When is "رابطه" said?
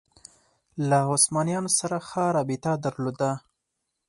2.37-2.71